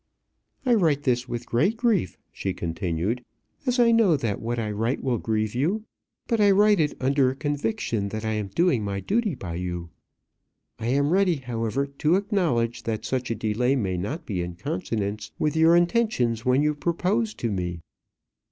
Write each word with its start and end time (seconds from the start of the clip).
"I 0.65 0.73
write 0.73 1.03
this 1.03 1.29
with 1.29 1.45
great 1.45 1.77
grief," 1.77 2.17
she 2.31 2.55
continued, 2.55 3.23
"as 3.67 3.77
I 3.77 3.91
know 3.91 4.17
that 4.17 4.41
what 4.41 4.57
I 4.57 4.71
write 4.71 5.03
will 5.03 5.19
grieve 5.19 5.53
you. 5.53 5.83
But 6.27 6.41
I 6.41 6.49
write 6.49 6.79
it 6.79 6.95
under 6.99 7.29
a 7.29 7.35
conviction 7.35 8.09
that 8.09 8.25
I 8.25 8.31
am 8.31 8.47
doing 8.47 8.83
my 8.83 8.99
duty 8.99 9.35
by 9.35 9.53
you. 9.57 9.91
I 10.79 10.87
am 10.87 11.11
ready, 11.11 11.35
however, 11.35 11.85
to 11.85 12.15
acknowledge 12.15 12.81
that 12.81 13.05
such 13.05 13.29
a 13.29 13.35
delay 13.35 13.75
may 13.75 13.95
not 13.95 14.25
be 14.25 14.41
in 14.41 14.55
consonance 14.55 15.29
with 15.37 15.55
your 15.55 15.75
intentions 15.75 16.43
when 16.43 16.63
you 16.63 16.73
proposed 16.73 17.37
to 17.41 17.51
me. 17.51 17.81